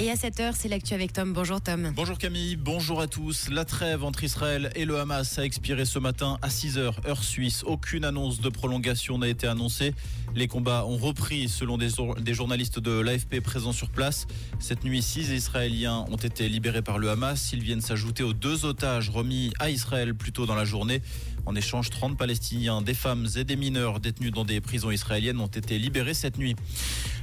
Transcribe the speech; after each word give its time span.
Et 0.00 0.10
à 0.10 0.14
7h, 0.14 0.54
c'est 0.58 0.66
l'actu 0.66 0.92
avec 0.92 1.12
Tom. 1.12 1.32
Bonjour 1.32 1.60
Tom. 1.60 1.92
Bonjour 1.94 2.18
Camille, 2.18 2.56
bonjour 2.56 3.00
à 3.00 3.06
tous. 3.06 3.48
La 3.48 3.64
trêve 3.64 4.02
entre 4.02 4.24
Israël 4.24 4.72
et 4.74 4.84
le 4.86 4.98
Hamas 4.98 5.38
a 5.38 5.44
expiré 5.44 5.84
ce 5.84 6.00
matin 6.00 6.36
à 6.42 6.48
6h, 6.48 7.06
heure 7.06 7.22
suisse. 7.22 7.62
Aucune 7.64 8.04
annonce 8.04 8.40
de 8.40 8.48
prolongation 8.48 9.18
n'a 9.18 9.28
été 9.28 9.46
annoncée. 9.46 9.94
Les 10.34 10.48
combats 10.48 10.84
ont 10.84 10.96
repris 10.96 11.48
selon 11.48 11.78
des, 11.78 11.90
journalistes 12.34 12.80
de 12.80 12.90
l'AFP 12.90 13.38
présents 13.38 13.70
sur 13.70 13.88
place. 13.88 14.26
Cette 14.58 14.82
nuit, 14.82 15.00
six 15.00 15.30
Israéliens 15.30 16.04
ont 16.10 16.16
été 16.16 16.48
libérés 16.48 16.82
par 16.82 16.98
le 16.98 17.08
Hamas. 17.08 17.52
Ils 17.52 17.62
viennent 17.62 17.80
s'ajouter 17.80 18.24
aux 18.24 18.32
deux 18.32 18.64
otages 18.64 19.10
remis 19.10 19.52
à 19.60 19.70
Israël 19.70 20.16
plus 20.16 20.32
tôt 20.32 20.44
dans 20.44 20.56
la 20.56 20.64
journée. 20.64 21.02
En 21.46 21.54
échange, 21.54 21.90
30 21.90 22.16
Palestiniens, 22.18 22.82
des 22.82 22.94
femmes 22.94 23.28
et 23.36 23.44
des 23.44 23.54
mineurs 23.54 24.00
détenus 24.00 24.32
dans 24.32 24.46
des 24.46 24.60
prisons 24.60 24.90
israéliennes 24.90 25.38
ont 25.40 25.46
été 25.46 25.78
libérés 25.78 26.14
cette 26.14 26.38
nuit. 26.38 26.56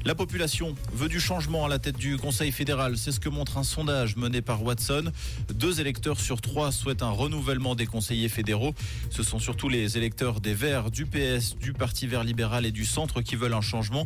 La 0.05 0.15
population 0.15 0.75
veut 0.93 1.09
du 1.09 1.19
changement 1.19 1.65
à 1.65 1.69
la 1.69 1.79
tête 1.79 1.97
du 1.97 2.17
Conseil 2.17 2.51
fédéral. 2.51 2.60
C'est 2.95 3.11
ce 3.11 3.19
que 3.19 3.29
montre 3.29 3.57
un 3.57 3.63
sondage 3.63 4.17
mené 4.17 4.41
par 4.41 4.61
Watson. 4.61 5.11
Deux 5.51 5.81
électeurs 5.81 6.19
sur 6.19 6.41
trois 6.41 6.71
souhaitent 6.71 7.01
un 7.01 7.09
renouvellement 7.09 7.73
des 7.73 7.87
conseillers 7.87 8.29
fédéraux. 8.29 8.75
Ce 9.09 9.23
sont 9.23 9.39
surtout 9.39 9.67
les 9.67 9.97
électeurs 9.97 10.41
des 10.41 10.53
Verts, 10.53 10.91
du 10.91 11.07
PS, 11.07 11.55
du 11.57 11.73
Parti 11.73 12.05
vert 12.05 12.23
libéral 12.23 12.67
et 12.67 12.71
du 12.71 12.85
Centre 12.85 13.21
qui 13.21 13.35
veulent 13.35 13.55
un 13.55 13.61
changement. 13.61 14.05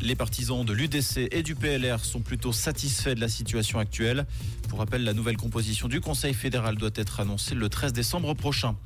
Les 0.00 0.14
partisans 0.14 0.64
de 0.64 0.72
l'UDC 0.72 1.28
et 1.32 1.42
du 1.42 1.56
PLR 1.56 2.04
sont 2.04 2.20
plutôt 2.20 2.52
satisfaits 2.52 3.16
de 3.16 3.20
la 3.20 3.28
situation 3.28 3.80
actuelle. 3.80 4.24
Pour 4.68 4.78
rappel, 4.78 5.02
la 5.02 5.12
nouvelle 5.12 5.36
composition 5.36 5.88
du 5.88 6.00
Conseil 6.00 6.32
fédéral 6.32 6.76
doit 6.76 6.90
être 6.94 7.18
annoncée 7.18 7.56
le 7.56 7.68
13 7.68 7.92
décembre 7.92 8.34
prochain. 8.34 8.76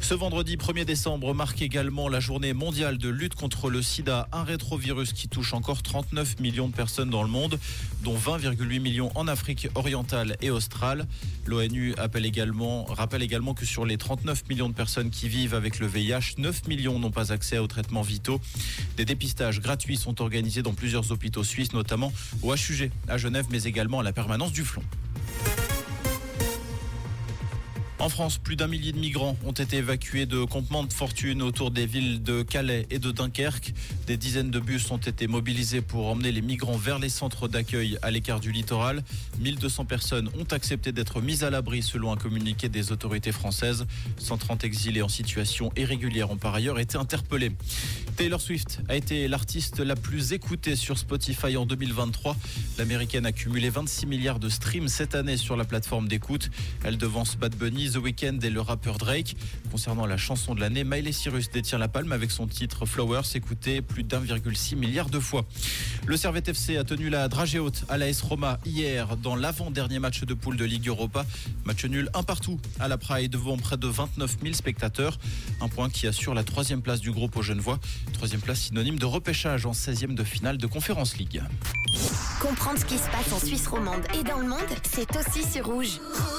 Ce 0.00 0.14
vendredi 0.14 0.56
1er 0.56 0.84
décembre 0.84 1.34
marque 1.34 1.60
également 1.60 2.08
la 2.08 2.20
journée 2.20 2.54
mondiale 2.54 2.96
de 2.96 3.08
lutte 3.08 3.34
contre 3.34 3.68
le 3.68 3.82
sida, 3.82 4.28
un 4.32 4.42
rétrovirus 4.42 5.12
qui 5.12 5.28
touche 5.28 5.52
encore 5.52 5.82
39 5.82 6.40
millions 6.40 6.68
de 6.68 6.74
personnes 6.74 7.10
dans 7.10 7.22
le 7.22 7.28
monde, 7.28 7.58
dont 8.02 8.16
20,8 8.16 8.80
millions 8.80 9.12
en 9.14 9.28
Afrique 9.28 9.68
orientale 9.74 10.36
et 10.40 10.50
australe. 10.50 11.06
L'ONU 11.44 11.94
rappelle 11.98 12.24
également 12.24 13.54
que 13.54 13.66
sur 13.66 13.84
les 13.84 13.98
39 13.98 14.48
millions 14.48 14.68
de 14.68 14.74
personnes 14.74 15.10
qui 15.10 15.28
vivent 15.28 15.54
avec 15.54 15.78
le 15.78 15.86
VIH, 15.86 16.36
9 16.38 16.68
millions 16.68 16.98
n'ont 16.98 17.10
pas 17.10 17.32
accès 17.32 17.58
aux 17.58 17.66
traitements 17.66 18.02
vitaux. 18.02 18.40
Des 18.96 19.04
dépistages 19.04 19.60
gratuits 19.60 19.96
sont 19.96 20.22
organisés 20.22 20.62
dans 20.62 20.74
plusieurs 20.74 21.10
hôpitaux 21.12 21.44
suisses, 21.44 21.72
notamment 21.72 22.12
au 22.42 22.54
HUG 22.54 22.90
à 23.08 23.18
Genève, 23.18 23.46
mais 23.50 23.64
également 23.64 24.00
à 24.00 24.02
la 24.02 24.12
permanence 24.12 24.52
du 24.52 24.64
Flon. 24.64 24.82
En 28.00 28.08
France, 28.08 28.38
plus 28.38 28.54
d'un 28.54 28.68
millier 28.68 28.92
de 28.92 28.98
migrants 28.98 29.36
ont 29.44 29.52
été 29.52 29.78
évacués 29.78 30.24
de 30.24 30.44
campements 30.44 30.84
de 30.84 30.92
fortune 30.92 31.42
autour 31.42 31.72
des 31.72 31.84
villes 31.84 32.22
de 32.22 32.42
Calais 32.42 32.86
et 32.90 33.00
de 33.00 33.10
Dunkerque. 33.10 33.74
Des 34.06 34.16
dizaines 34.16 34.52
de 34.52 34.60
bus 34.60 34.88
ont 34.92 34.98
été 34.98 35.26
mobilisés 35.26 35.80
pour 35.80 36.06
emmener 36.06 36.30
les 36.30 36.40
migrants 36.40 36.76
vers 36.76 37.00
les 37.00 37.08
centres 37.08 37.48
d'accueil 37.48 37.98
à 38.02 38.12
l'écart 38.12 38.38
du 38.38 38.52
littoral. 38.52 39.02
1200 39.40 39.84
personnes 39.84 40.30
ont 40.38 40.46
accepté 40.52 40.92
d'être 40.92 41.20
mises 41.20 41.42
à 41.42 41.50
l'abri 41.50 41.82
selon 41.82 42.12
un 42.12 42.16
communiqué 42.16 42.68
des 42.68 42.92
autorités 42.92 43.32
françaises. 43.32 43.84
130 44.18 44.62
exilés 44.62 45.02
en 45.02 45.08
situation 45.08 45.72
irrégulière 45.76 46.30
ont 46.30 46.36
par 46.36 46.54
ailleurs 46.54 46.78
été 46.78 46.98
interpellés. 46.98 47.50
Taylor 48.16 48.40
Swift 48.40 48.80
a 48.88 48.94
été 48.94 49.26
l'artiste 49.26 49.80
la 49.80 49.96
plus 49.96 50.32
écoutée 50.32 50.76
sur 50.76 50.98
Spotify 50.98 51.56
en 51.56 51.66
2023. 51.66 52.36
L'américaine 52.78 53.26
a 53.26 53.32
cumulé 53.32 53.70
26 53.70 54.06
milliards 54.06 54.38
de 54.38 54.48
streams 54.48 54.88
cette 54.88 55.16
année 55.16 55.36
sur 55.36 55.56
la 55.56 55.64
plateforme 55.64 56.06
d'écoute. 56.06 56.50
Elle 56.84 56.96
devance 56.96 57.36
Bad 57.36 57.56
Bunny, 57.56 57.87
The 57.90 57.96
Weeknd 57.96 58.38
et 58.42 58.50
le 58.50 58.60
rappeur 58.60 58.98
Drake. 58.98 59.36
Concernant 59.70 60.06
la 60.06 60.16
chanson 60.16 60.54
de 60.54 60.60
l'année, 60.60 60.84
Miley 60.84 61.12
Cyrus 61.12 61.50
détient 61.50 61.78
la 61.78 61.88
palme 61.88 62.12
avec 62.12 62.30
son 62.30 62.46
titre 62.46 62.86
Flowers, 62.86 63.22
écouté 63.34 63.80
plus 63.82 64.04
d'1,6 64.04 64.76
milliard 64.76 65.10
de 65.10 65.18
fois. 65.18 65.44
Le 66.06 66.16
Servette 66.16 66.48
FC 66.48 66.76
a 66.76 66.84
tenu 66.84 67.08
la 67.08 67.28
dragée 67.28 67.58
haute 67.58 67.84
à 67.88 67.98
l'AS 67.98 68.20
Roma 68.22 68.58
hier 68.64 69.16
dans 69.16 69.36
l'avant-dernier 69.36 69.98
match 69.98 70.24
de 70.24 70.34
poule 70.34 70.56
de 70.56 70.64
Ligue 70.64 70.88
Europa. 70.88 71.24
Match 71.64 71.84
nul 71.84 72.10
un 72.14 72.22
partout 72.22 72.60
à 72.78 72.88
la 72.88 72.98
Praille 72.98 73.28
devant 73.28 73.56
près 73.56 73.76
de 73.76 73.86
29 73.86 74.38
000 74.42 74.54
spectateurs. 74.54 75.18
Un 75.60 75.68
point 75.68 75.88
qui 75.90 76.06
assure 76.06 76.34
la 76.34 76.44
troisième 76.44 76.82
place 76.82 77.00
du 77.00 77.10
groupe 77.10 77.36
aux 77.36 77.42
Genevois. 77.42 77.78
Troisième 78.12 78.40
place 78.40 78.60
synonyme 78.60 78.98
de 78.98 79.06
repêchage 79.06 79.66
en 79.66 79.72
16e 79.72 80.14
de 80.14 80.24
finale 80.24 80.58
de 80.58 80.66
Conférence 80.66 81.16
League. 81.16 81.42
Comprendre 82.40 82.78
ce 82.78 82.84
qui 82.84 82.98
se 82.98 83.08
passe 83.08 83.32
en 83.32 83.38
Suisse 83.38 83.66
romande 83.66 84.02
et 84.18 84.22
dans 84.22 84.38
le 84.38 84.48
monde, 84.48 84.58
c'est 84.82 85.08
aussi 85.16 85.42
sur 85.50 85.66
Rouge. 85.66 85.78
Rouge 85.78 86.37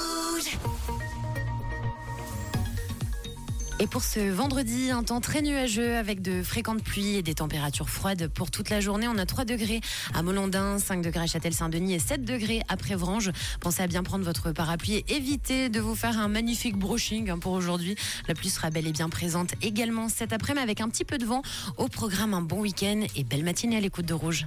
Et 3.82 3.86
pour 3.86 4.02
ce 4.02 4.20
vendredi, 4.20 4.90
un 4.90 5.02
temps 5.02 5.22
très 5.22 5.40
nuageux 5.40 5.96
avec 5.96 6.20
de 6.20 6.42
fréquentes 6.42 6.84
pluies 6.84 7.16
et 7.16 7.22
des 7.22 7.32
températures 7.32 7.88
froides 7.88 8.28
pour 8.28 8.50
toute 8.50 8.68
la 8.68 8.78
journée. 8.78 9.08
On 9.08 9.16
a 9.16 9.24
3 9.24 9.46
degrés 9.46 9.80
à 10.12 10.22
Molandin, 10.22 10.78
5 10.78 11.00
degrés 11.00 11.22
à 11.22 11.26
Châtel-Saint-Denis 11.26 11.94
et 11.94 11.98
7 11.98 12.22
degrés 12.22 12.60
à 12.68 12.76
Prévrange. 12.76 13.30
Pensez 13.58 13.82
à 13.82 13.86
bien 13.86 14.02
prendre 14.02 14.22
votre 14.22 14.52
parapluie 14.52 14.96
et 14.96 15.16
évitez 15.16 15.70
de 15.70 15.80
vous 15.80 15.94
faire 15.94 16.18
un 16.18 16.28
magnifique 16.28 16.76
brushing 16.76 17.30
hein, 17.30 17.38
pour 17.38 17.52
aujourd'hui. 17.52 17.96
La 18.28 18.34
pluie 18.34 18.50
sera 18.50 18.68
bel 18.68 18.86
et 18.86 18.92
bien 18.92 19.08
présente 19.08 19.54
également 19.62 20.10
cet 20.10 20.34
après-midi 20.34 20.62
avec 20.62 20.82
un 20.82 20.90
petit 20.90 21.06
peu 21.06 21.16
de 21.16 21.24
vent. 21.24 21.40
Au 21.78 21.88
programme, 21.88 22.34
un 22.34 22.42
bon 22.42 22.60
week-end 22.60 23.06
et 23.16 23.24
belle 23.24 23.44
matinée 23.44 23.78
à 23.78 23.80
l'écoute 23.80 24.04
de 24.04 24.12
Rouge. 24.12 24.46